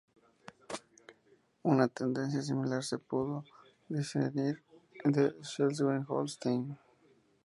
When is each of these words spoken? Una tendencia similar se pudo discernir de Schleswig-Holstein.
Una 1.63 1.87
tendencia 1.87 2.41
similar 2.41 2.83
se 2.83 2.97
pudo 2.97 3.43
discernir 3.87 4.63
de 5.05 5.29
Schleswig-Holstein. 5.43 6.75